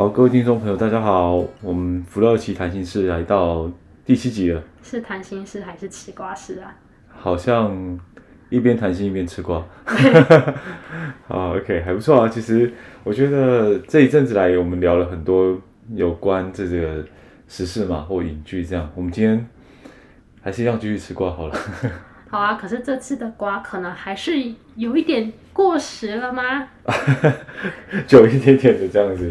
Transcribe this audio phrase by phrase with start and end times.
[0.00, 3.70] 好，各位听众朋友，大家好，我们福乐奇谈心事来到
[4.02, 4.62] 第七集了。
[4.82, 6.74] 是谈心事还是吃瓜事啊？
[7.10, 8.00] 好像
[8.48, 9.62] 一边谈心一边吃瓜。
[11.28, 12.26] 好，OK，还不错啊。
[12.26, 12.72] 其实
[13.04, 15.60] 我觉得这一阵子来，我们聊了很多
[15.94, 17.04] 有关这个
[17.46, 18.90] 时事嘛，或影剧这样。
[18.94, 19.46] 我们今天
[20.40, 21.54] 还是一样继续吃瓜好了。
[22.30, 24.32] 好啊，可是这次的瓜可能还是
[24.76, 26.66] 有一点过时了吗？
[28.08, 29.30] 就一点点的这样子。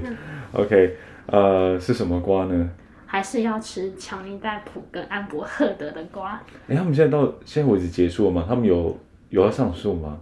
[0.52, 0.96] OK，
[1.28, 2.70] 呃，是什么瓜呢？
[3.06, 6.42] 还是要吃强尼戴普跟安柏赫德的瓜？
[6.68, 8.46] 哎，他们现在到现在为止结束了吗？
[8.48, 8.98] 他们有
[9.30, 10.18] 有要上诉吗？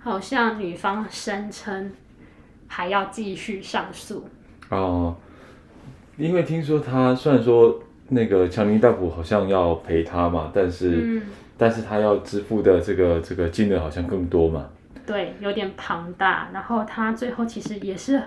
[0.00, 1.92] 好像女方声称
[2.66, 4.24] 还要继续上诉。
[4.70, 5.16] 哦，
[6.16, 11.22] 因为听说他虽然说那个强尼戴普好像要赔他嘛，但是、嗯、
[11.56, 14.68] 但是他要支付的这个这个金额好像更多嘛。
[15.06, 16.48] 对，有点庞大。
[16.52, 18.22] 然后他最后其实也是。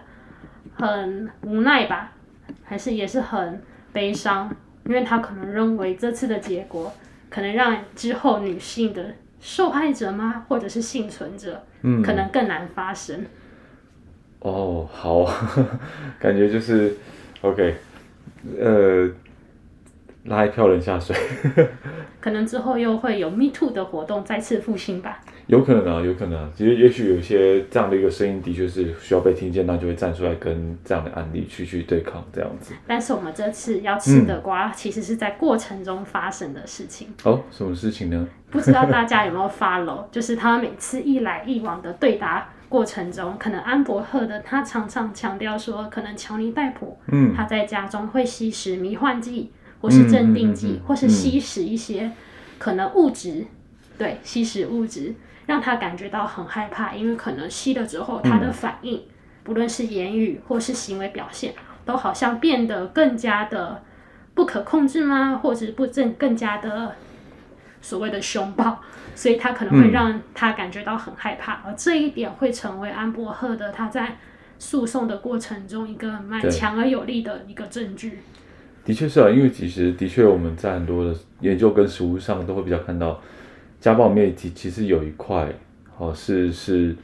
[0.75, 2.11] 很无奈吧，
[2.63, 4.53] 还是也是很悲伤，
[4.85, 6.93] 因为他可能认为这次的结果
[7.29, 13.25] 可能让之后女性的受害者吗，或者是幸存者，嗯，可能更难发生。
[14.39, 15.25] 哦，好，
[16.19, 16.95] 感觉就是
[17.41, 17.75] OK，
[18.59, 19.09] 呃。
[20.25, 21.15] 拉一票人下水，
[22.19, 25.21] 可能之后又会有 Me Too 的活动再次复兴吧。
[25.47, 26.49] 有可能啊，有可能啊。
[26.55, 32.73] 其实也许有一些这样的一个声音，的确是需要被听见，那就会站出来跟这样的案例去去对抗这样子。
[32.87, 37.09] 但是我们这次要吃的瓜，其实是在过程中发生的事情。
[37.23, 38.27] 嗯、哦，什么事情呢？
[38.49, 40.05] 不知道大家有没有 follow？
[40.11, 49.51] 就是他每次一来一往的对答过程中，可能安柏赫的他常常强调说，可能乔尼戴普，嗯，他在家中会吸食迷幻剂。
[49.85, 52.11] 或是镇定剂，或是吸食一些
[52.57, 53.47] 可能物质，嗯、
[53.99, 55.13] 对，吸食物质
[55.45, 59.03] 让他感觉到很害怕，因为可能吸了之后，他的反应，嗯、
[59.43, 61.53] 不论是言语或是行为表现，
[61.85, 63.83] 都好像变得更加的
[64.33, 65.39] 不可控制吗？
[65.43, 66.95] 或者不正更加的
[67.79, 68.79] 所谓的凶暴，
[69.13, 74.17] 所以他可能会让他感觉到很害怕，嗯、而这一点会成为安伯赫的他在
[74.57, 78.21] 诉讼的过程中一个蛮强而有力的一个证据。
[78.85, 83.19] 的确是啊，因为其实的确我们在很多的研究跟实务上都会比较看到，
[83.81, 85.51] 家暴面积其实有一块，
[85.97, 86.95] 哦是是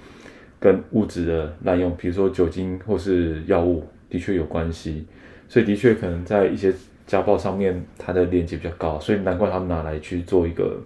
[0.60, 5.06] 跟物质的滥用，比如说酒精或是药物，的确有关系，
[5.50, 6.72] 所以的确可能在一些
[7.08, 10.80] 家暴上面，它的链接比较高，所以难怪他们拿来去做一个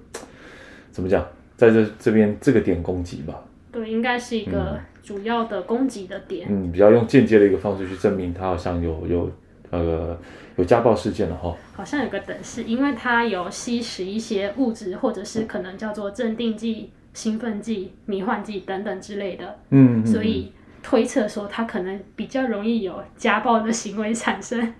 [0.91, 1.27] 怎么讲，
[1.57, 3.37] 在这这边这个点攻击吧。
[3.69, 6.47] 对，应该是一个主要的攻击的点。
[6.49, 9.29] 嗯，比较用间接的一个方式去证明他好像有有
[9.77, 10.19] 那个。
[10.57, 24.73] 有家暴事件了哈，好像有个等式，因为他有吸食一些物质，或者是可能叫做镇定剂、兴奋剂、迷幻剂等等之类的，嗯，嗯，所以推测说他可能比较容易有家暴的行为产生。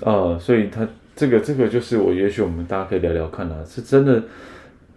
[0.00, 4.22] 呃，所以他这个这个就是我也许我们大家可以聊聊看啊，是真的，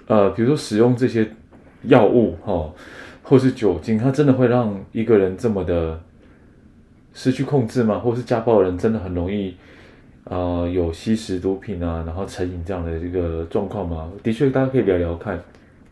[0.07, 1.29] 呃，比如说使用这些
[1.83, 2.73] 药物哈，
[3.21, 6.01] 或是酒精，它真的会让一个人这么的
[7.13, 7.99] 失去控制吗？
[7.99, 9.55] 或是家暴的人真的很容易？
[10.23, 14.09] 呃，有吸食毒品啊，然后成瘾这样的一个状况吗？
[14.21, 15.39] 的确，大家可以聊聊看。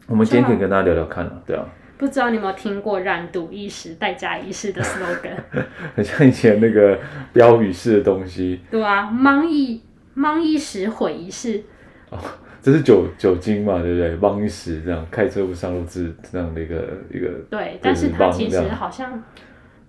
[0.07, 1.65] 我们今天可以跟大家聊聊看啊，对啊。
[1.97, 5.35] 不知道你有没有听过“染毒一时，代价一世”的 slogan？
[5.95, 6.97] 很像以前那个
[7.33, 8.61] 标语式的东西。
[8.71, 9.81] 对啊，忙一
[10.13, 11.61] 忙一时毁一世。
[12.09, 12.17] 哦，
[12.61, 14.15] 这是酒酒精嘛，对不对？
[14.15, 16.75] 忙一时这样，开车不上路是这样的一个
[17.11, 17.27] 一个。
[17.49, 19.21] 对，但是它其实好像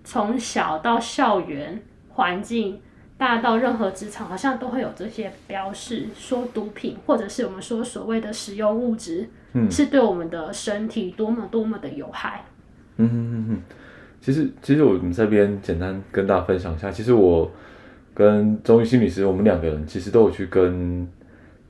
[0.03, 2.79] 从小到校园环境。
[3.17, 12.43] 大到任何职场，好像都会有这些标示，说毒品或者是我们说所谓的使用物质，嗯，是对我们的身体多么多么的有害。
[12.97, 13.61] 嗯哼哼哼，
[14.19, 17.51] 其实其实我们这边简单跟大家分享一下，其实我
[18.15, 21.07] 跟中医心理师，我们两个人其实都有去跟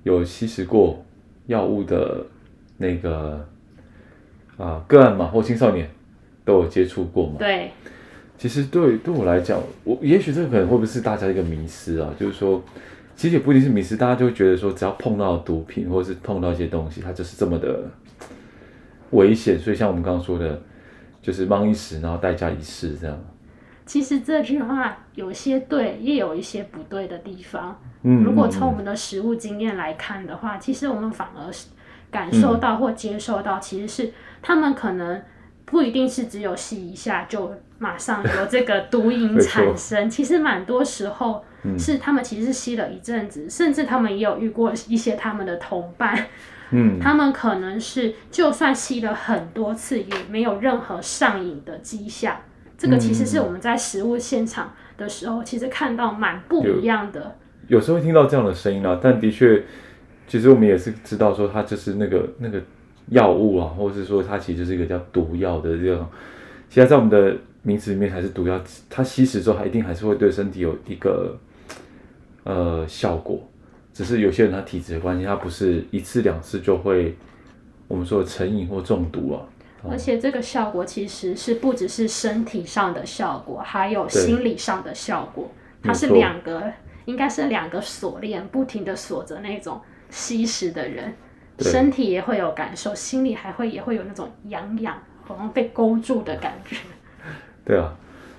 [0.04, 1.04] 有吸食过
[1.48, 2.25] 药物的
[2.77, 3.45] 那个
[4.56, 5.89] 啊个案嘛，或青少年
[6.45, 7.36] 都有接触过嘛。
[7.38, 7.72] 对。
[8.41, 12.59] 其实对对我来讲，我也许这个可能会不会是大家一个迷失啊，就是说，
[13.15, 17.88] 其实也不一定是迷失，大家就会觉得说，只要碰到毒品或者是碰到一些东西，它就是这么的
[19.11, 19.59] 危险。
[19.59, 20.59] 所以像我们刚刚说的，
[21.21, 23.15] 就是忙一时，然后代价一世这样。
[23.85, 27.79] 其实这句话有些对，也有一些不对的地方。
[28.01, 31.67] 嗯，如果从我们的实物经验来看的话，嗯，其实我们反而是
[32.09, 34.11] 感受到或接受到，其实是
[34.41, 35.21] 他们可能
[35.66, 40.10] 不一定是只有吸一下就马上有这个毒瘾产生。
[40.12, 41.44] 其实蛮多时候
[41.78, 46.28] 是他们其实是吸了一阵子，甚至他们也有遇过一些他们的同伴。
[46.74, 52.38] 嗯，他们可能是就算吸了很多次，也没有任何上瘾的迹象。
[52.78, 57.38] 这个其实是我们在实物现场的时候，其实看到蛮不一样的。
[57.68, 59.63] 有，有时候会听到这样的声音啊，但的确，
[60.28, 62.62] 其实我们也是知道说，他就是那个那个
[63.09, 66.06] 药物啊，或者是说它其实就是一个叫毒药的这种。
[66.69, 71.38] 其实，在我们的名词里面，还是毒药，它吸食之后，它一定还是会对身体有一个
[72.44, 73.42] 呃效果。
[73.94, 77.13] 只是有些人他体质的关系，他不是一次两次就会
[77.89, 79.44] 我们说的成瘾或中毒啊。
[79.89, 85.51] 而且这个效果其实是不只是身体上的效果，还有心理上的效果。
[85.83, 86.71] 它是两个，
[87.06, 91.13] 应该是两个锁链，不停的锁着那种吸食的人，
[91.69, 96.78] 身体也会有感受，心里还会也会有那种痒痒，好像被勾住的感觉。
[97.63, 97.94] 对啊，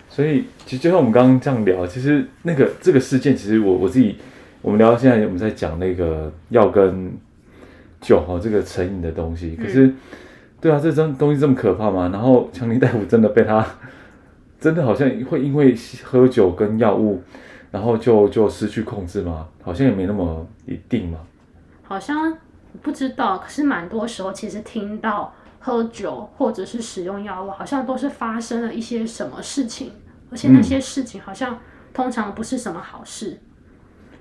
[0.09, 4.17] 所以其实就像我们刚刚这样聊，其实那个这个事件，其实我我自己。
[4.65, 7.13] 我们聊到现在，我们在讲那个药跟
[8.01, 9.57] 酒哈，这个成瘾的东西。
[9.57, 9.93] 可是，
[10.61, 12.09] 对啊，这种东西这么可怕吗？
[12.13, 13.67] 然后强尼大夫真的被他，
[14.61, 15.75] 真的好像会因为
[16.05, 17.21] 喝酒跟药物，
[17.73, 19.49] 然后就就失去控制吗？
[19.63, 21.19] 好像也没那么一定嘛。
[21.83, 22.33] 好像
[22.81, 29.93] 不知道，可是蛮多时候其实听到喝酒或者是使用药物，好像都是发生了一些什么事情，
[30.31, 31.59] 而且那些事情好像
[31.93, 33.39] 通常不是什么好事。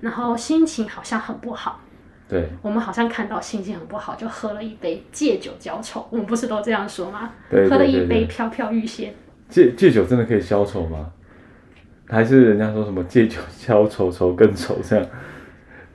[0.00, 1.80] 然后心情好像很不好，
[2.28, 6.04] 对，我们好像看到心情很不好，就喝了一杯借酒浇愁。
[6.10, 7.30] 我们不是都这样说吗？
[7.48, 9.14] 对对对对，喝了一杯飘飘欲仙。
[9.48, 11.10] 借借酒真的可以消愁吗？
[12.08, 15.06] 还是人家说什么借酒消愁愁更愁这样？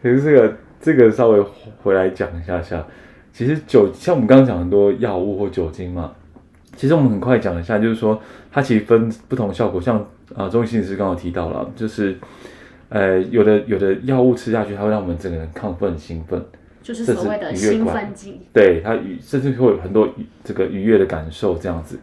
[0.01, 1.45] 其实这个这个稍微
[1.83, 2.85] 回来讲一下下，
[3.33, 6.13] 其实酒像我们刚刚讲很多药物或酒精嘛，
[6.75, 8.21] 其实我们很快讲一下，就是说
[8.51, 12.15] 它其实分不同效果，像啊，中医心理师刚刚提到了，就是。
[12.89, 16.41] 呃，有的有的药物吃下去，它会让我们整个人亢奋、兴奋，
[16.81, 18.39] 就是所谓的兴奋剂。
[18.53, 20.07] 对，它愉甚至会有很多
[20.41, 22.00] 这个愉悦的感受这样子。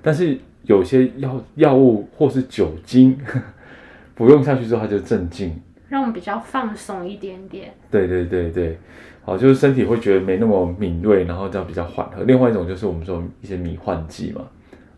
[0.00, 3.18] 但是有些药药物或是酒精
[4.14, 7.74] 服用下去之后，它就镇静，让我们比较放松一点点。
[7.90, 8.78] 对对对对，
[9.22, 12.22] 好，就是身体会觉得没那么敏锐，然后这样比较缓和。
[12.22, 14.40] 另外一种就是我们说一些迷幻剂嘛，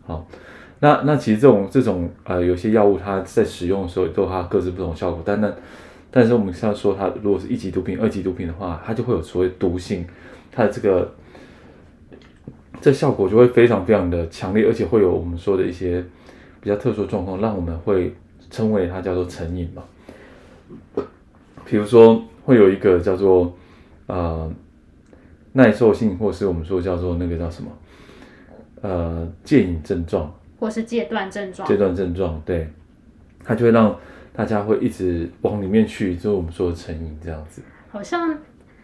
[0.05, 0.25] 好。
[0.79, 5.49] 那那其实这种这种呃，有些药物它在使用的时候都有它各自不同效果，但那
[6.11, 10.05] 但是我们现在说它如果是一级毒品、二级毒品的话，它就会有所谓毒性，
[10.51, 11.15] 它的这个
[12.81, 16.03] 这效果就会非常非常的强烈，而且会有我们说的一些
[16.59, 18.13] 比较特殊状况，让我们会
[18.49, 19.81] 称为它叫做成瘾嘛。
[21.65, 23.55] 比如说会有一个叫做
[24.07, 24.51] 呃
[25.53, 27.71] 耐受性，或是我们说叫做那个叫什么
[28.81, 30.33] 呃戒瘾症状。
[30.59, 32.71] 或是戒断症状，戒断症状，对，
[33.43, 33.93] 它就会让
[34.31, 37.61] 大家会一直往里面去，就是我们说的成瘾这样子。
[37.91, 38.39] 好像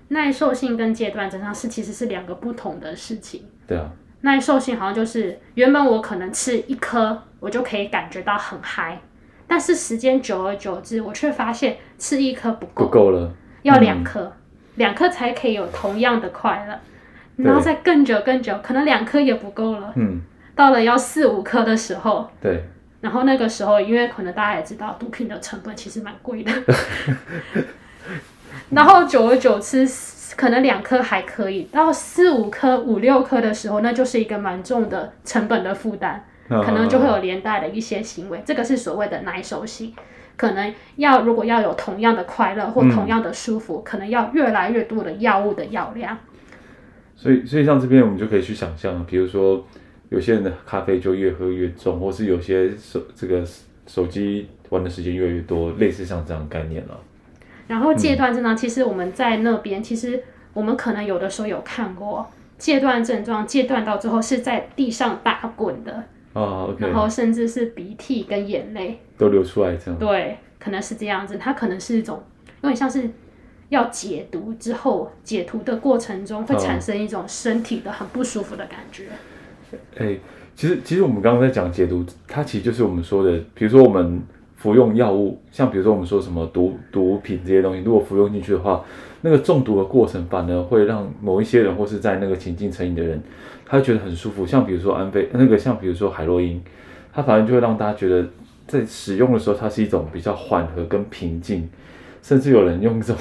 [0.10, 3.44] 耐受性跟戒断症状是其实是两个不同的事情。
[3.66, 3.90] 对啊，
[4.22, 9.00] 耐受性好像就是原本我可能吃一颗，我就可以感觉到很嗨，
[9.50, 14.32] 但是时间久而久之，我却发现吃一颗不够，不够了，要两颗，嗯，
[14.76, 16.80] 两颗才可以有同样的快乐，
[17.44, 20.22] 然后再更久更久，可能两颗也不够了，嗯。
[20.56, 22.66] 到了要四五颗的时候，对，
[23.00, 26.52] 然后那个时候，因为可能大家也知道，毒品的成本其实蛮贵的，
[28.72, 29.88] 然后久而久之，
[30.36, 39.94] 可能两颗还可以，到四五颗、五六颗的时候，那就是一个蛮重的成本的负担，可能就会有连带的一些行为，这个是所谓的耐受性，
[40.36, 46.18] 可能要如果要有同样的快乐或同样的舒服，嗯，可能要越来越多的药物的药量。
[47.16, 49.66] 所以，所以像这边我们就可以去想象，比如说。
[50.10, 53.44] 有些人的咖啡就越喝越重，或是有些手这个
[53.86, 57.00] 手机玩的时间越来越多，类似像这样的概念了。
[57.68, 62.28] 然后戒断症状，其实我们在那边，其实我们可能有的时候有看过
[62.58, 66.88] 戒断症状，戒断到之后是在地上打滚的啊，oh, okay.
[66.88, 70.00] 然后甚至是鼻涕跟眼泪都流出来这样。
[70.00, 72.24] 对，可能是这样子，它可能是一种
[72.62, 73.10] 有点像是
[73.70, 79.06] 要解毒之后解毒的过程中会产生一种身体的很不舒服的感觉。
[79.72, 79.80] Oh.
[79.98, 80.20] 哎、欸，
[80.56, 84.22] 其实其实我们刚刚在讲解毒，它其实就是我们说的，比如说我们
[84.56, 88.84] 服用药物，像比如说我们说什么毒毒品这些东西，如果服用进去的话，
[89.22, 93.22] 那个中毒的过程反而会让某一些人或是在那个情境成瘾的人，
[93.66, 94.46] 他会觉得很舒服。
[94.46, 96.62] 像比如说安非那个，像比如说海洛因，
[97.14, 98.26] 它反而就会让大家觉得
[98.68, 101.70] 在使用的时候，它是一种比较缓和跟平静，
[102.22, 103.16] 甚至有人用一种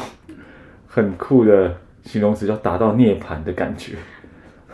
[0.86, 3.94] 很酷的形容词叫达到涅槃的感觉。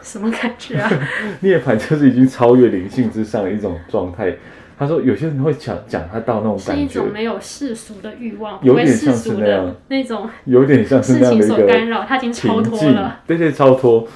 [0.02, 0.90] 什么感觉啊？
[1.40, 4.36] 涅槃就是已经超越灵性之上的一种状态。
[4.76, 13.20] 他说：“有些人会讲讲他到那种感觉，是一种没有世俗的欲望，有点像是那样那种，有点像是那样的一个干扰，他已经超脱了。
[13.26, 14.06] 对对，超脱，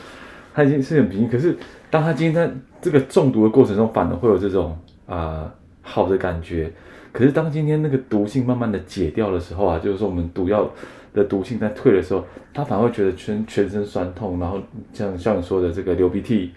[0.52, 1.28] 他已经是很平静。
[1.28, 1.56] 可是
[1.90, 6.70] 当他今天在这个中毒的过程中，反而会有这种啊、呃、好的感觉。
[7.12, 10.68] 可是当今天那个毒性慢慢的解掉的时候啊，就是说我们毒药
[11.14, 14.60] 的毒性在退的时候，他反而会觉得全全身酸痛，然后
[14.92, 16.52] 像像你说的这个流鼻涕，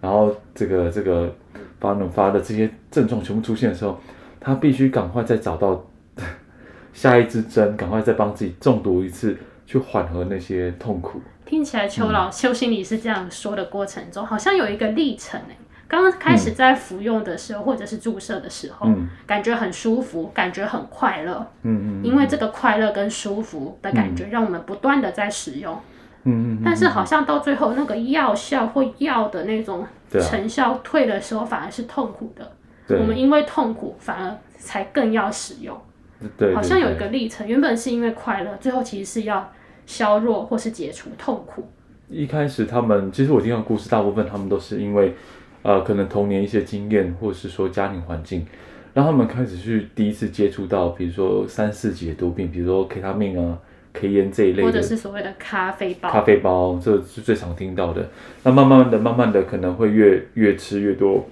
[0.00, 1.32] 然后这个这个。”
[1.80, 3.98] 发冷发的这些症状全部出现的时候，
[4.38, 5.82] 他必须赶快再找到
[6.92, 9.34] 下一支针，赶快再帮自己中毒一次，
[9.66, 11.22] 去缓和那些痛苦。
[11.46, 15.56] 听起来邱老、嗯、邱心理是这样说的过程中，好像有一个历程哎。
[15.88, 21.46] 刚刚开始在服用的时候，嗯、或者是注射的时候，嗯、感觉很舒服，感觉很快乐。
[21.62, 22.04] 嗯嗯。
[22.04, 25.80] 因为这个快乐跟舒服的感觉，让我们不断的在使用。
[26.24, 26.62] 嗯嗯。
[26.64, 29.86] 但是好像到最后，那个药效或药的那种。
[30.12, 32.50] 成效退的时候反而是痛苦的，
[32.88, 35.80] 对我们因为痛苦反而才更要使用。
[36.18, 39.52] 对，对，对，好像有一个历程，原本是因为快乐，最后其实是要
[39.86, 41.64] 削弱或是解除痛苦。
[42.08, 45.14] 一开始他们其实我听到故事，大部分他们都是因为
[45.62, 48.44] 呃可能童年一些经验，或者是说家庭环境，
[48.92, 53.56] 让他们开始去第一次接触到，比如说三四级的毒品，比如说 K 他命啊。
[53.92, 58.08] K 烟这一类的，或者是所谓的咖啡包，咖啡包，这是最常听到的。
[58.44, 61.28] 那慢慢的、慢慢的，可能会越越吃越多，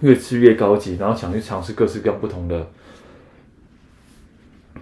[0.00, 2.66] 越吃越高级，然后想去尝试各式各样不同的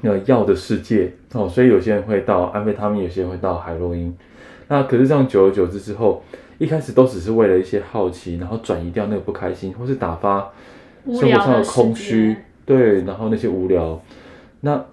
[0.02, 1.48] 那药的世界哦。
[1.48, 4.16] 所以有些人会到安非他命，有些人会到海洛因。
[4.68, 6.22] 那可是这样久而久之之后，
[6.58, 10.52] 一开始都只是为了一些好奇，然后转移掉那个不开心，或是打发
[11.04, 14.00] 生活上的空虚，对，然后那些无聊，
[14.60, 14.84] 那。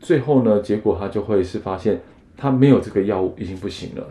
[0.00, 2.00] 最后呢，结果他就会是发现，
[2.36, 4.06] 他没有这个药物已经不行了，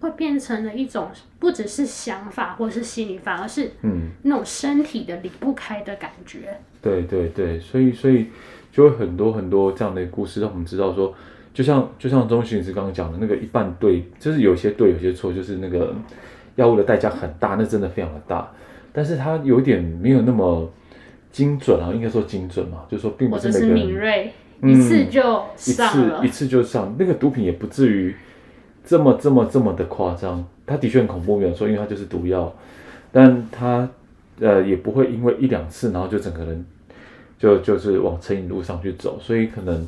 [0.00, 6.48] 会变成了一种不只是想法或是心理，反而是嗯那种身体的离不开的感觉。
[6.50, 8.26] 嗯、对对对，所以所以
[8.72, 11.14] 就会很多很多这样的故事让我们知道说，
[11.54, 15.94] 就像就像中心是刚刚讲的那个一半对，就是有些对有些错，就是那个
[16.56, 18.50] 药物的代价很大，那真的非常的大，
[18.92, 20.68] 但是它有点没有那么
[21.30, 24.32] 精准啊，应该说精准嘛，就是说并不是每个人敏锐。
[24.62, 25.22] 一次就
[25.56, 28.14] 上了，嗯、一次一次就上，那个毒品也不至于
[28.84, 30.44] 这么这么这么的夸张。
[30.66, 32.52] 它的确很恐怖，没有说，因为它就是毒药，
[33.12, 33.88] 但它
[34.40, 36.66] 呃也不会因为一两次，然后就整个人
[37.38, 39.18] 就就是往成瘾路上去走。
[39.20, 39.86] 所以可能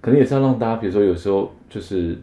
[0.00, 2.18] 可能也是要让大家，比如说有时候就是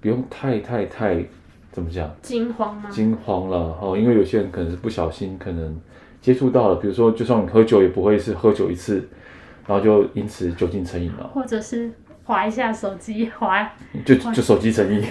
[0.00, 1.24] 不用太太太
[1.72, 2.90] 怎么讲惊慌吗？
[2.90, 5.76] 惊慌了哦，因为有些人可能是不小心，可能
[6.20, 9.08] 接触到了，比如说就算你喝酒，也不会是喝酒一次。
[9.66, 11.90] 然后就因此酒精成瘾了，或者是
[12.24, 13.72] 划一下手机划，
[14.04, 15.02] 就就手机成瘾，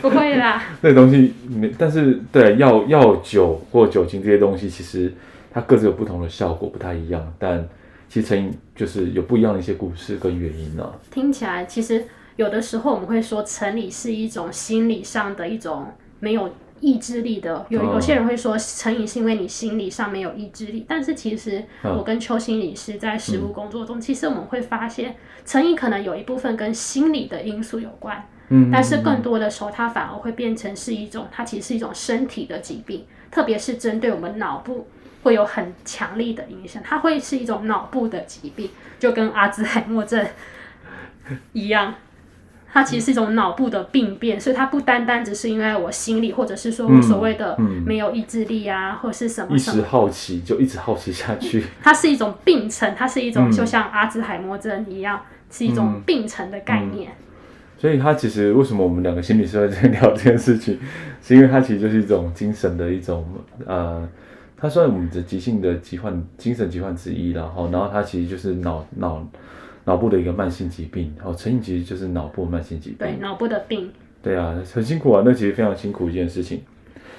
[0.00, 0.62] 不会啦。
[0.82, 5.12] 那东西没，但是对药药酒或酒精这些东西，其实
[5.50, 7.32] 它各自有不同的效果，不太一样。
[7.38, 7.66] 但
[8.08, 10.92] 其实成瘾就是有不一样的一些故事跟原因呢。
[11.10, 12.04] 听起来其实
[12.36, 15.86] 有的时候我们会说，成瘾是一种心理上的一种
[16.20, 16.50] 没有。
[16.84, 28.28] 意志力的有有些人会说成瘾是因为你心理上没有意志力，但是其实我跟邱心理师在实务工作中，其实我们会发现成瘾可能有一部分跟心理的因素有关，
[28.70, 34.86] 但是更多的时候它反而会变成是一种，它其实是一种身体的疾病，特别是针对我们脑部
[35.22, 40.26] 会有很强力的影响，它会是一种脑部的疾病，就跟阿兹海默症
[41.54, 41.94] 一样。
[42.74, 49.78] 它其实是一种脑部的病变，所以它不单单只是因为我心理，或者是说我所谓的没有意志力啊，嗯嗯、或者是什么什么。
[49.78, 51.64] 一时好奇就一直好奇下去。
[51.80, 57.12] 它是一种病程，它是一种就像阿兹海默症一样，嗯、是一种病程的概念。
[57.78, 60.76] 所以它其实为什么我们两个心理师在聊这件事情，
[61.22, 63.24] 是因为它其实就是一种精神的一种
[63.64, 64.04] 呃，
[64.56, 69.24] 它算我们的急性的疾患，精神疾患之一，然后然后它其实就是脑脑。
[69.84, 72.98] 脑部的一个慢性疾病，哦成瘾其实就是脑部慢性疾病。
[72.98, 73.90] 对，脑部的病。
[74.22, 76.62] 对啊，很辛苦啊，那其实非常辛苦一件事情。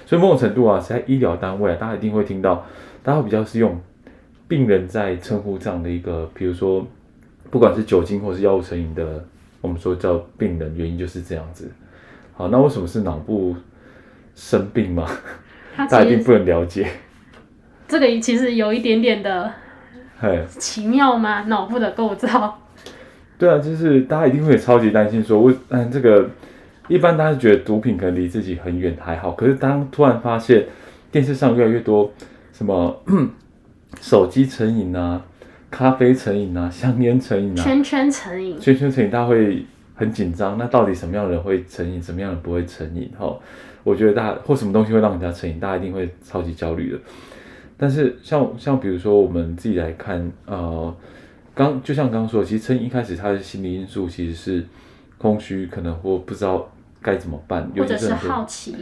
[0.08, 2.66] 所以某种程度啊，在医疗单位啊，大家一定会听到，
[3.04, 3.80] 大家会比较是用
[4.48, 6.86] 病人在称呼这样的一个，比如说，
[7.52, 9.24] 不管是酒精或是药物成瘾的，
[9.62, 11.72] 我们说叫病人，原因就是这样子。
[12.34, 13.56] 好，那为什么是脑部
[14.34, 15.08] 生病吗？
[15.78, 16.88] 大家一定不能了解。
[17.88, 19.54] 这个其实有一点点的。
[20.20, 21.44] 嘿，奇妙吗？
[21.44, 22.60] 脑部的构造？
[23.38, 26.30] 对啊，就是大家一定会超级担心说，我嗯，这个
[26.88, 30.66] 一般大家觉得毒品可能离自己很远还好，可是当突然发现
[31.12, 32.12] 电视上越来越多
[32.54, 33.04] 什么
[34.00, 35.22] 手机成瘾啊、
[35.70, 40.58] 咖啡成瘾啊、香烟成瘾啊、圈圈成瘾、圈圈成瘾，大家会很紧张。
[40.58, 43.12] 那到底什么样的人会成瘾，什么样的人不会成瘾？
[43.20, 43.38] 哈，
[43.84, 47.00] 我觉得大家或什么东西会让人家成瘾，大家一定会超级焦虑的。
[47.78, 50.96] 但是像像比如说我们自己来看，呃。
[51.58, 54.66] 刚就像刚刚说，其实成瘾一开始他的心理因素其实是
[55.18, 56.70] 空虚，可能或不知道
[57.02, 58.76] 该怎么办，或者是好奇，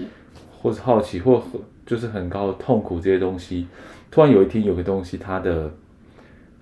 [0.59, 1.39] 或是好奇，或
[1.85, 3.67] 就是很高的痛苦这些东西。
[4.09, 5.71] 突然有一天有个东西，它的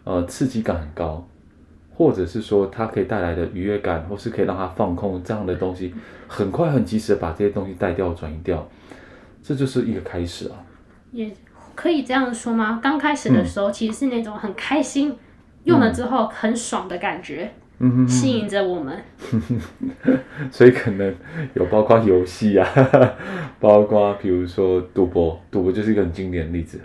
[0.03, 1.25] 呃刺激感很高，
[1.95, 5.93] 或者是说它可以带来的愉悦感，或是可以让他放空这样的东西，
[6.27, 8.69] 很快很及时的把这些东西带掉转移掉，
[9.41, 10.59] 这就是一个开始啊。
[11.13, 11.31] 也
[11.81, 12.79] 可以这样说吗？
[12.83, 15.15] 刚开始的时候其实是那种很开心。
[15.63, 18.95] 用了之后很爽的感觉，嗯、吸引着我们。
[20.51, 21.15] 所以可能
[21.53, 22.67] 有包括游戏啊，
[23.59, 26.79] 包括比如说赌博，赌博就是一个很经典的例子。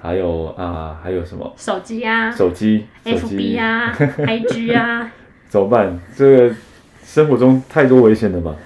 [0.00, 1.52] 还有啊，还有什么？
[1.56, 5.12] 手机啊，手机，FB 啊，IG 啊。
[5.48, 5.98] 怎么办？
[6.16, 6.54] 这个
[7.02, 8.56] 生活中太多危险了吧？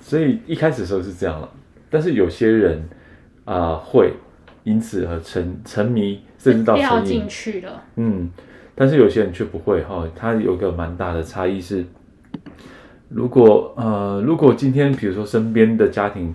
[0.00, 1.48] 所以一开始的时候是这样了，
[1.90, 2.88] 但是有些人
[3.44, 4.12] 啊会
[4.64, 6.20] 因此而沉沉迷。
[6.38, 8.28] 甚至到掉进去了，嗯，
[8.74, 11.84] 但是有些人却不会哈，他有个蛮大的差异是，
[13.08, 16.34] 如果呃，如果今天比如说身边的家庭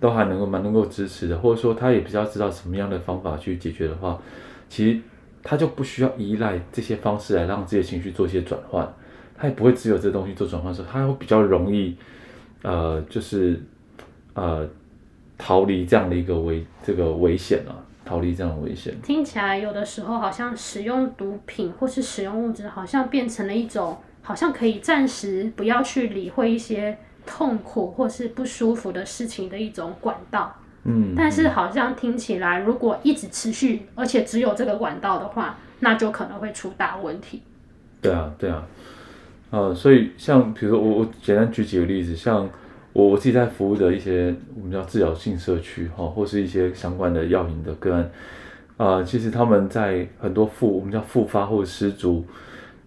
[0.00, 4.18] 都还能够蛮能够支持的，或者说他也比较知道什么样的方法去解决的话，
[4.70, 4.98] 其实
[5.42, 8.90] 他就不需要依赖这些方式来让自己的情绪做一些转换，
[9.36, 11.94] 他也不会只有这东西做转换的时候，他会比较容易
[12.62, 13.60] 呃，就是
[14.32, 14.66] 呃，
[15.42, 17.74] 逃离这样的一个危这个危险啊。
[18.04, 30.52] 逃离这样的危险，听起来有的时候好像使用毒品或是使用物质，好像变成了一种，好像可以暂时不要去理会一些痛苦或是不舒服的事情的一种管道。
[30.82, 37.40] 嗯，但是好像听起来，如果一直持续，而且只有这个管道的话，那就可能会出大问题。
[38.02, 38.66] 对啊，对啊，
[39.50, 42.50] 呃，所以像比如说我我简单举几个例子，像。
[42.92, 48.10] 我我自己在服务的一些我们叫治疗性社区哈，或是一些相关的药瘾的个案，
[48.76, 52.24] 啊、其实他们在很多复我们叫复发或者失足，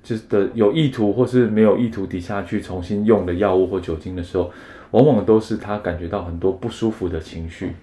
[0.03, 4.51] 就是的有意图或是没有意图底下去重新用的药物或酒精的时候，
[4.91, 7.73] 往往都是他感觉到很多不舒服的情绪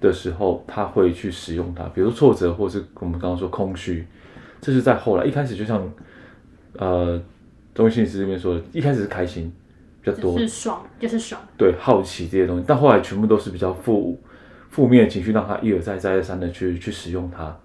[0.00, 4.06] 的时候，他会去使用它，比如挫折或是我们刚刚说空虚，
[4.60, 5.92] 这是在后来一开始就像
[6.74, 7.20] 呃
[7.74, 9.52] 中医心师这边说的，一开始是开心。
[10.04, 11.40] 比较多就是爽，就是爽。
[11.56, 14.20] 对，好奇这些东西，但后来全部都是比较负
[14.68, 17.56] 负面的情绪，让他一而再、再而三的去去使用它。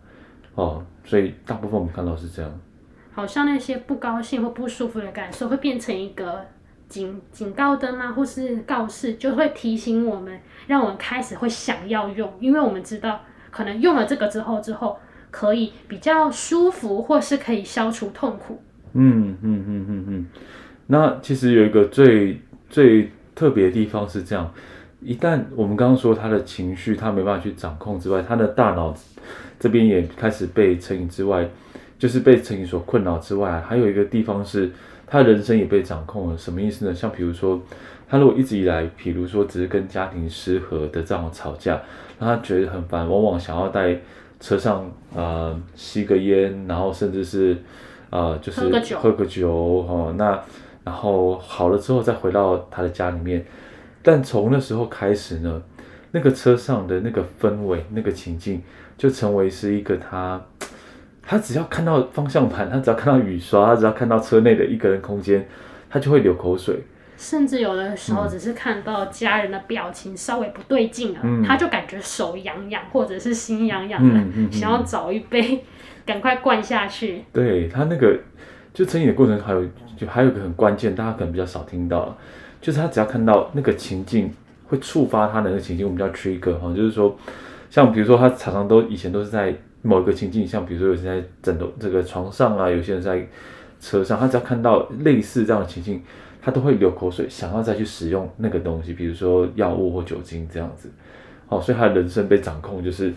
[0.56, 2.52] 哦，所以大部分我们看到是这样。
[3.12, 6.46] 好像那些不高兴或不舒服的感受，会变成一个
[6.88, 13.20] 警警告灯啊，或是告示，就会提醒我们，让我们开始会想要用，因为我们知道，
[13.52, 14.98] 可能用了这个之后，之后
[15.30, 18.62] 可以比较舒服，或是可以消除痛苦。
[18.94, 19.66] 嗯嗯嗯嗯嗯。
[19.68, 20.26] 嗯嗯嗯
[20.92, 24.52] 那其实有一个最最特别的地方是这样，
[25.02, 28.92] 一旦我们刚刚说他的情绪他没办法去掌控之外，他的大脑
[29.60, 31.48] 这边也开始被成瘾之外，
[32.00, 34.72] 就是被成瘾所困扰之外，还有一个地方是
[35.06, 36.38] 他人生也被掌控了。
[36.38, 36.96] 什么意思呢？
[36.96, 37.62] 像比如说，
[38.10, 41.80] 他如果一直以来，比如说只是跟家庭失和的这样吵架，
[42.20, 44.02] 让他觉得很烦，往往想要在
[44.40, 44.82] 车上
[45.14, 47.54] 啊、呃、吸个烟，然后甚至是
[48.10, 50.42] 啊、呃、就是喝个酒，喝酒哦那。
[50.90, 53.46] 然后好了之后再回到他的家里面，
[54.02, 55.62] 但从那时候开始呢，
[56.10, 58.64] 那个车上的那个氛围、那个情境，
[58.98, 60.42] 就成为是一个他，
[61.22, 65.48] 他只要看到方向盘，他只要看到雨刷，他只要看到车内的一个人空间，
[65.92, 66.82] 他就会流口水。
[67.16, 75.64] 甚至有的时候，只是看到家人的表情稍微不对劲了，嗯、他就感觉手痒痒，或者是心痒痒的，嗯嗯嗯、想要找一杯
[76.04, 77.24] 赶快灌下去。
[77.32, 78.18] 对，他那个。
[78.80, 79.62] 就成瘾的过程还有
[79.98, 82.18] 就还有一个很关键，大家可能比较少听到，
[82.62, 84.32] 就是他只要看到那个情境
[84.70, 87.14] 会触发他的那个情境，我们叫 trigger 哈，就是说，
[87.70, 93.28] 像比如说他常常都以前都是在某一个情境，像比如说有些在枕头这个床上啊，有些人在
[93.82, 96.02] 车上，他只要看到类似这样的情境，
[96.42, 100.90] 他都会流口水，想要再去使用那个东西，比如说药物或酒精这样子，
[101.48, 103.14] 好，所以他的人生被掌控，就是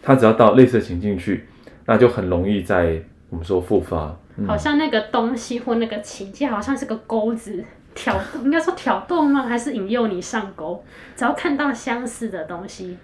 [0.00, 1.48] 他只要到类似的情境去，
[1.86, 3.02] 那就很容易在。
[3.30, 7.64] 我们说复发，嗯、好像那个东西或那个情节，好像是个钩子，
[7.94, 9.44] 挑应该说挑动吗？
[9.44, 10.84] 还是引诱你上钩？
[11.16, 12.98] 只要看到相似的东西，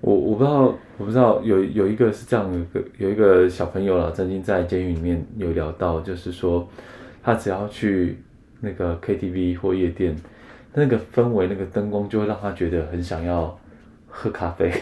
[0.00, 0.60] 我我不知道，
[0.98, 6.66] 我不知道有有一个是这样的，有一个小朋友了，曾经在监狱里面有聊到，就是说
[7.22, 8.22] 他只要去
[8.60, 10.14] 那个 KTV 或夜店，
[10.72, 13.58] 那个氛围、那个灯光就会让他觉得很想要
[14.08, 14.72] 喝咖啡。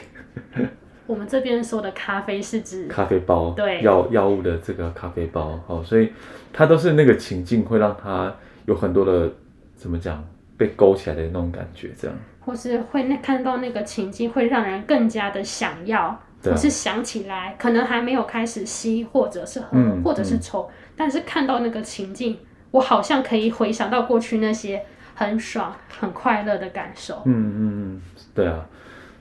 [1.06, 6.12] 我们这边说的咖啡是指咖啡包，对，药药物的这个咖啡包，哦，所以
[6.52, 8.34] 它都是那个情境会让他
[8.66, 9.30] 有很多的
[9.74, 10.24] 怎么讲
[10.56, 22.38] 被勾起来的那种感觉，这样，或是会那看到那个情境会让人更加的想要，或是想起来，可能还没有开始吸或者是喝，嗯，或者是抽，嗯，但是看到那个情境，
[22.70, 24.82] 我好像可以回想到过去那些
[25.14, 27.22] 很爽、很快乐的感受。
[27.24, 27.60] 嗯嗯
[27.96, 28.02] 嗯，
[28.34, 28.64] 对啊。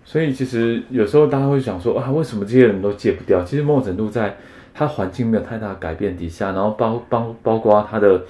[0.03, 3.43] 所以其实有时候大家会想说啊，为什么这些人都戒不掉？
[3.43, 4.35] 其实某种程度在
[4.73, 8.21] 他环境没有太大改变底下，然后包包包括他的，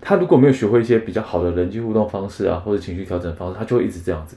[0.00, 4.36] 他如果没有学会一些比较好的人际互动方式啊，或者情绪调整方式，他就会一直这样子，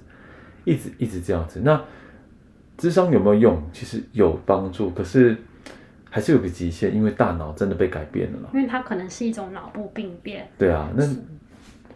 [0.63, 1.61] 一直一直这样子。
[1.63, 1.79] 那
[2.77, 3.61] 智商有没有用？
[3.73, 5.35] 其实有帮助，可是
[6.09, 8.49] 还是有个极限，因为大脑真的被改变了嘛。
[8.53, 10.47] 因为它可能是一种脑部病变。
[10.57, 11.05] 对啊，那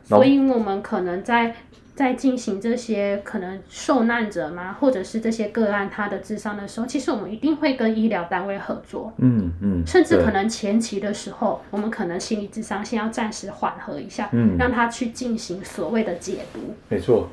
[0.04, 1.56] 所以我们可能在。
[1.96, 16.60] 在进行这些可能受难者嘛，或者是这些个案他的智商的时候，其实我们一定会跟医疗单位合作，嗯嗯，甚至可能前期的时候，我们可能心理智商先要暂时缓和一下，嗯，让他去进行所谓的解读。
[16.90, 17.30] 没错，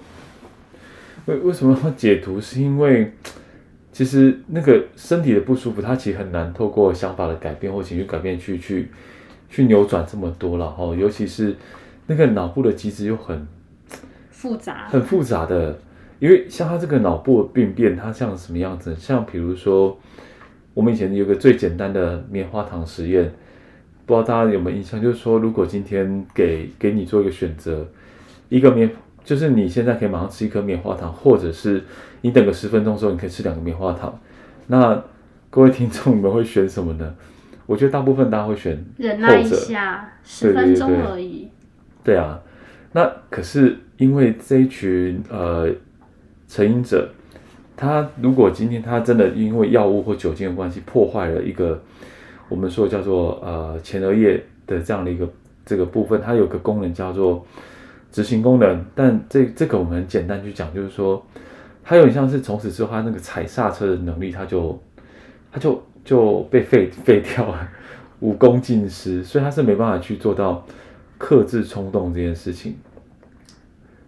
[1.27, 2.41] 为为什么要解读？
[2.41, 3.13] 是因为
[3.91, 8.89] 其实那个身体的不舒服，它其实很难透过想法的改变或情绪改变去去
[9.51, 11.57] 去扭转这么多了哦，尤其是
[12.07, 13.45] 那个脑部的机制又很。
[14.43, 15.79] 复杂，很复杂的，
[16.19, 18.93] 因为像他这个脑部的病变，它像什么样子？
[18.97, 19.97] 像比如说，
[20.75, 23.33] 我们以前有个最简单的棉花糖实验，
[24.05, 25.01] 不知道大家有没有印象？
[25.01, 27.87] 就是说，如果今天给给你做一个选择，
[28.49, 28.91] 一个棉，
[29.23, 31.81] 就是你现在可以马上吃一颗棉花糖，或者是
[32.23, 34.19] 你等个十分钟之后，你可以吃两个棉花糖。
[34.67, 35.01] 那
[35.51, 37.15] 各位听众，你们会选什么呢？
[37.65, 41.49] 我觉得大部分大家会选忍耐一下，十分钟而已。
[42.03, 42.41] 对啊，
[42.91, 43.79] 那可是。
[44.03, 45.71] 因为这一群呃
[46.49, 47.09] 成瘾者，
[47.77, 51.81] 他如果今天他真的因为药物或酒精的关系破坏了一个
[52.49, 55.29] 我们说叫做呃前额叶的这样的一个
[55.65, 57.47] 这个部分，它有个功能叫做
[58.11, 61.25] 执行功能，但这这个我们很简单去讲，就是说
[61.85, 64.83] 它有点像是从此之后他那个踩刹车的能力，他就
[65.53, 67.69] 他就就被废废掉了，
[68.19, 70.67] 武功尽失，所以他是没办法去做到
[71.19, 72.75] 克制冲动这件事情。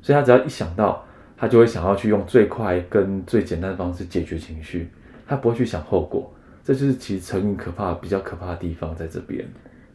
[0.05, 1.03] 所以他只要一想到，
[1.35, 4.90] 他就会想要去用最快跟最简单的方式解决情绪，
[5.27, 6.31] 他不会去想后果。
[6.62, 9.43] 这就是其实成瘾可怕、比较可怕的地方在这边。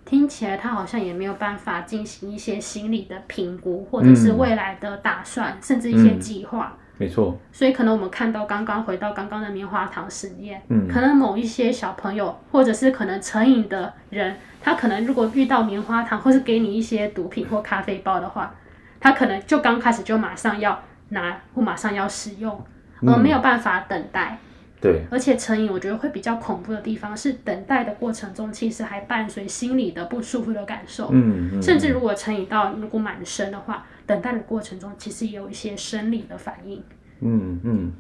[0.05, 6.75] 听起来他好像也没有办法进行一些心理的评估，或者是未来的打算，嗯、甚至一些计划。
[6.75, 7.37] 嗯、没错。
[7.51, 18.55] 所以可能我们看到刚刚回到刚刚的棉花糖实验，嗯，可能某一些小朋友，或者是可能成瘾的人，他可能如果遇到棉花糖，或是给你一些毒品或咖啡包的话。
[18.99, 22.63] 他可能就刚开始就马上要拿或马上要使用，
[23.01, 24.37] 而没有办法等待。
[24.41, 31.09] 嗯、对，而且成瘾，我觉得会比较恐怖的地方是等待的过程中，其实还伴随心理的不舒服的感受。
[31.11, 36.83] 嗯，嗯，甚至如果成瘾到如果满身的话，等待的过程中其实也有一些生理的反应。
[37.21, 37.91] 嗯嗯。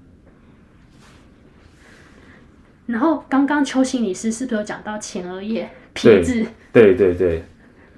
[2.87, 6.45] 然后刚刚邱心理师是不是有讲到前额叶皮质？
[6.73, 7.15] 对对对。
[7.15, 7.43] 对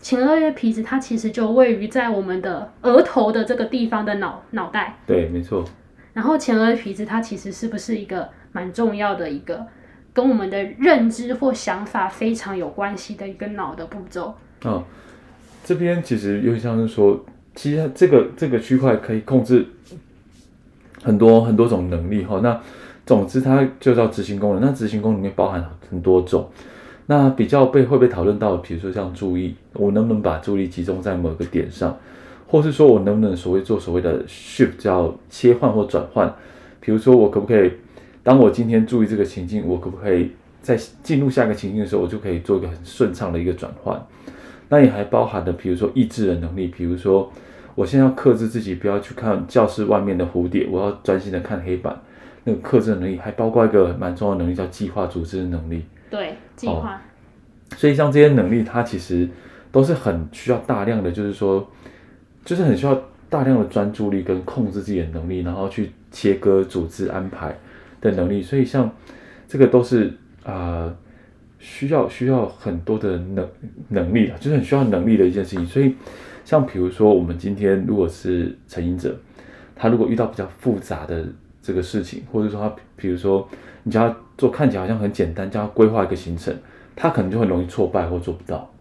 [0.01, 4.97] 前额叶皮质，它其实就位于在我们的额头的这个地方的脑脑袋。
[5.05, 5.63] 对，没错。
[6.13, 9.65] 然后前额皮质，它其实是不是一个蛮重要的一个
[10.11, 14.33] 跟我们的认知或想法非常有关系的一个脑的步骤？
[14.63, 14.83] 哦，
[15.63, 17.23] 这边其实有点像是说，
[17.55, 19.65] 其实这个这个区块可以控制
[21.03, 22.39] 很多很多种能力哈。
[22.41, 22.59] 那
[23.05, 24.61] 总之，它就叫执行功能。
[24.61, 26.49] 那执行功能里面包含很多种。
[27.11, 31.97] 那比较被会被讨论到，比如说像注意，我能不能把注意力集中在某个点上，
[32.47, 36.33] 或是说我能不能所谓做所谓的 shift，叫切换或转换。
[36.79, 37.69] 比如说我可不可以，
[38.23, 44.01] 当我今天注意这个情境，我可不可以在进入下一个情境的时候，我就可以做一个很顺畅的一个转换？
[44.69, 47.29] 那也还包含的，比如说意志的能力，比如说
[47.75, 51.93] 我现在要克制自己不要去看教室外面的蝴蝶，我要专心的看黑板。
[52.45, 55.83] 那个克制的能力，还包括一个蛮重要的能力，叫计划组织的能力。
[56.11, 57.01] 对，计划。
[57.77, 59.27] 所以像这些能力，它其实
[59.71, 61.65] 都是很需要大量的，就是说，
[62.43, 67.57] 就是很需要大量的专注力跟控制自己的能力，然后去切割、组织、安排
[68.01, 68.41] 的能力。
[68.41, 68.91] 所以像
[69.47, 70.07] 这个都是
[70.43, 70.97] 啊、呃，
[71.59, 73.47] 需要需要很多的能
[73.87, 75.65] 能力的，就是很需要能力的一件事情。
[75.65, 75.95] 所以
[76.43, 79.15] 像比如说，我们今天如果是成瘾者，
[79.75, 81.25] 他如果遇到比较复杂的
[81.61, 83.47] 这个事情，或者说他，比如说
[83.83, 86.51] 你叫他做看起来好像很简单，叫他规划一个行程，
[86.95, 88.73] 他可能就很容易挫败或做不到，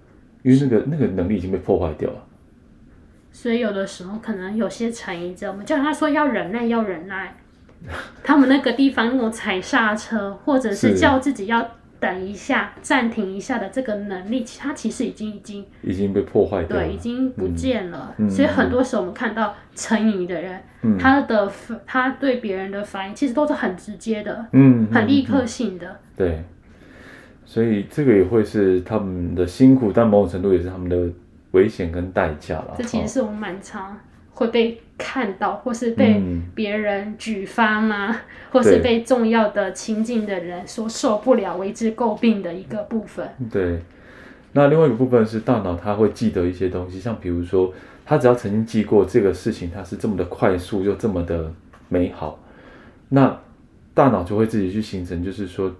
[0.43, 2.17] 因为那个那个能力已经被破坏掉了。
[3.31, 7.37] 所以有的时候可能有些成瘾者，我们叫他说要忍耐，要忍耐，
[8.25, 11.69] 他们那个地方那种踩刹车，或者是叫自己要。
[12.01, 18.15] 等一下，暂停一下的这个能力，他其实已经已经已经被破坏掉了，对，已经不见了。
[18.17, 21.53] 嗯、所以很多时候我们看到成瘾的人，嗯、他的
[21.87, 26.01] 他对别人的反应其实都是很直接的，嗯，很立刻性的。
[26.17, 26.43] 对，
[27.45, 30.97] 所以这个也会是他们的辛苦，但某种程度也是他们的
[31.51, 32.75] 危险跟代价了。
[32.79, 33.99] 这其实是我们蛮常
[34.33, 36.23] 会被看到，或是被
[36.55, 38.11] 别人举发吗？
[38.11, 38.17] 嗯、
[38.53, 43.29] 或是被重要的亲近的人所受不了、为之诟病的一个部分。
[43.51, 43.81] 对，
[44.53, 47.73] 那另外一个部分是大脑，它会记得一些东西，像比如说，
[48.05, 51.53] 他只要曾经记过这个事情，它是这么的快速又这么的
[51.89, 52.39] 美好，
[53.11, 53.39] 那
[53.93, 55.71] 大脑就会自己去形成，就是说，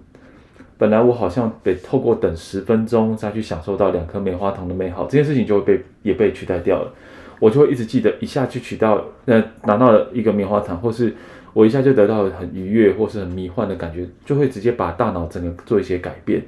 [0.77, 6.93] 本来我好像得透过等十分钟再去享受到两颗棉花糖的美好，这件事情就会被也被取代掉了。
[7.41, 11.11] 我就会一直记得，一下去取到，呃，拿到了一个棉花糖，或是
[11.53, 16.39] 我一下就得到了很愉悦或是很迷幻的感觉，就会直接把大脑整个做一些改变，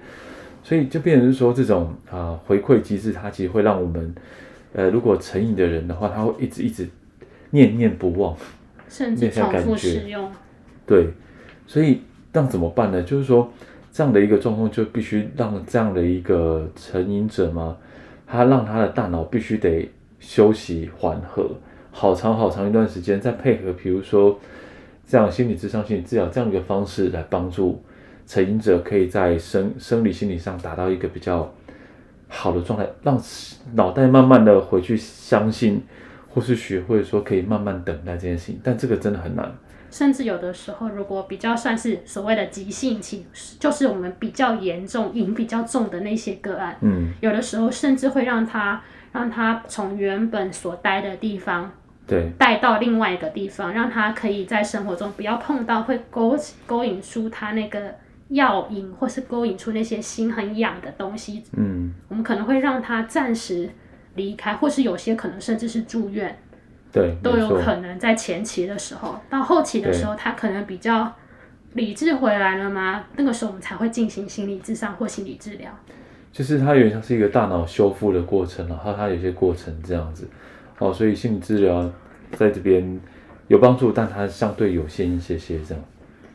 [0.61, 4.13] 所以就变成是说这种啊、呃、回馈机制，它其实会让我们，
[4.73, 6.87] 呃，如果成瘾的人的话，他会一直一直
[7.49, 8.37] 念念不忘，
[8.87, 10.31] 甚至重复使用。
[10.85, 11.07] 对，
[11.65, 12.01] 所以
[12.31, 13.01] 那怎么办呢？
[13.01, 13.51] 就是说
[13.91, 17.75] 这样的一个状况，就必须让这样的一个成瘾者嘛，
[18.27, 19.89] 他让他的大脑必须得。
[20.23, 21.51] 休息缓和，
[21.91, 24.39] 好长好长一段时间，再配合，比如说
[25.05, 27.83] 这样心理智商、心理治疗这样一个方式来帮助
[28.25, 31.53] 成瘾者，可以在生生理、心理上达到一个比较
[32.29, 33.21] 好的状态，让
[33.73, 35.83] 脑袋慢慢的回去相信，
[36.29, 38.59] 或是学会说可以慢慢等待这件事情。
[38.63, 39.53] 但这个真的很难，
[39.91, 43.25] 甚至有的时候，如果比较算是所谓的急性期，
[43.59, 48.81] 就是我们比较严重、瘾比较重的那些个案，嗯，有的时候甚至会让他。
[49.13, 51.71] 让他从原本所待的地方，
[52.07, 57.93] 对，带到另外一个地方，让他可以在生活中不要碰到会勾勾引出他那个
[58.29, 61.43] 药瘾，或是勾引出那些心很痒的东西。
[61.55, 63.69] 嗯，我们可能会让他暂时
[64.15, 66.35] 离开，或是有些可能甚至是住院，
[66.91, 71.13] 对，都有可能在前期的时候，到后期的时候，他可能比较
[71.73, 73.03] 理智回来了吗？
[73.15, 75.71] 那个时候我们才会进行心理咨商或心理治疗。
[76.33, 80.27] 就是它有点像是一个大脑修复的过程，然后它有些过程这样子，
[80.79, 81.89] 哦，所以心理治疗
[82.31, 82.99] 在这边
[83.47, 85.83] 有帮助，但它相对有限一些些这样，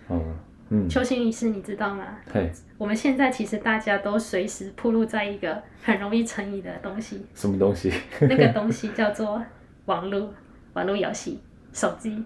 [0.06, 0.22] 哦，
[0.68, 0.88] 嗯。
[0.88, 2.04] 邱心理师，你知道吗？
[2.32, 7.20] 嘿，我们现在其实大家都随时暴露在一个很容易成瘾的东西。
[7.34, 7.92] 什么东西？
[8.20, 9.42] 那个东西叫做
[9.86, 10.32] 网络，
[10.74, 11.40] 网络游戏，
[11.72, 12.24] 手机。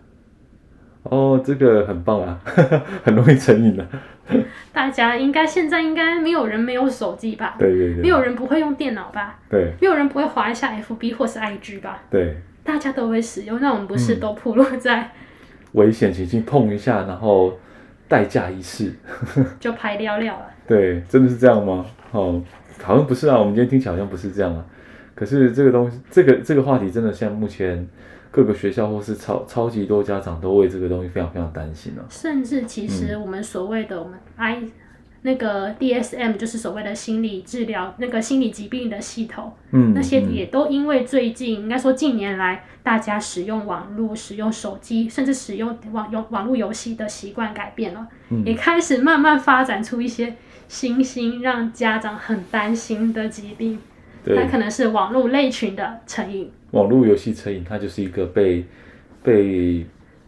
[1.05, 2.39] 哦，这个很棒啊，
[3.03, 3.87] 很容易成瘾的。
[4.73, 7.57] 大家应该现在应该没有人没有手机吧？
[7.59, 8.03] 对对对。
[8.03, 9.39] 没有人不会用电脑吧？
[9.51, 9.73] 对。
[9.81, 12.03] 没有人不会滑一下 FB 或是 IG 吧？
[12.11, 12.37] 对。
[12.65, 15.11] 大家都会使用，那我们不是都暴露在、嗯、
[15.73, 17.59] 危险情境碰一下，然后
[18.09, 18.93] 代价一试
[19.61, 20.47] 就拍掉了。
[20.67, 21.85] 对，真的是这样吗？
[22.13, 22.43] 哦，
[22.83, 23.39] 好像不是啊。
[23.39, 24.65] 我们今天听起来好像不是这样啊。
[25.15, 27.87] 可是这个东西，这个这个话题真的像目前。
[28.33, 32.07] 各个学校或是超超级多家长都为这个东西非常非常担心了、啊。
[32.11, 34.71] 甚至其实我们所谓的我们 I、嗯、
[35.21, 50.35] 那个 DSM 就是所谓的心理治疗那个心理疾病的系统，嗯，那些也都因为最近应该说近年来大家使用网络、使用手机，甚至使用网游网络游戏的习惯改变了，嗯、也开始慢慢发展出一些
[50.69, 53.79] 新兴让家长很担心的疾病。
[54.25, 56.51] 对，它可能是网络类群的成瘾。
[56.73, 58.65] 网络游戏成瘾，它就是一个被
[59.23, 59.87] 被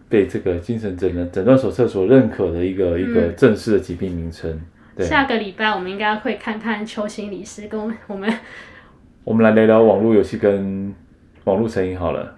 [0.08, 4.58] 被这个精神诊断诊断手册所认可的一个、嗯、一个正式的疾病名称。
[4.96, 8.32] 对，下个礼拜我们应该会看看邱心理师跟我们我们，
[9.24, 10.94] 我们来聊聊网络游戏跟
[11.42, 12.36] 网络成瘾好了。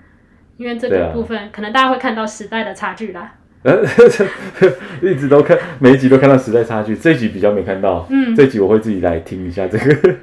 [0.57, 3.35] 因为这个部分、啊、可能大家会看到时代的差距啦。
[5.03, 8.07] 一直都看每一集都看到时代差距，这一集比较没看到。
[8.09, 10.15] 嗯，这一集我会自己来听一下这个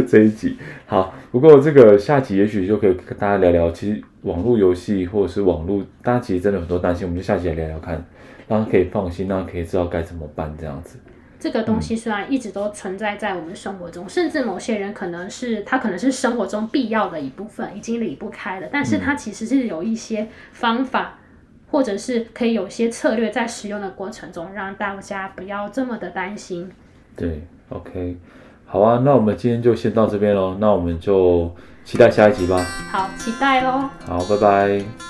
[0.06, 0.56] 这一集。
[0.86, 8.04] 好，不过这个下集也许就可以跟大家聊聊，其实网络游戏或者是网络，大家其实真的有很多担心，我们就下集来聊聊看，
[8.48, 10.98] 让他可以放心，让他可以知道该怎么办这样子。
[11.38, 21.16] 这个东西虽然一直都存在在我们生活中，嗯、甚至某些人可能是他可能是生活中必要的一部分，已经离不开了，但是他其实是有一些方法。
[21.72, 26.68] 或者是可以有些策略在使用的过程中，让大家不要这么的担心。
[27.14, 28.16] 对，OK，
[28.72, 31.52] 好啊，那我们今天就先到这边喽，那我们就
[31.84, 32.64] 期待下一集吧。
[32.92, 33.88] 好，期待喽。
[34.06, 35.09] 好，拜拜。